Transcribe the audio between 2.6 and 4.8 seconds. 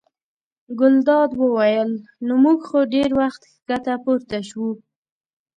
خو ډېر وخت ښکته پورته شوو.